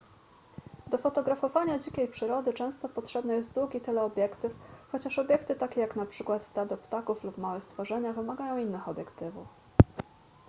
[0.87, 4.55] do fotografowania dzikiej przyrody często potrzebny jest długi teleobiektyw
[4.91, 9.47] chociaż obiekty takie jak np stado ptaków lub małe stworzenia wymagają innych obiektywów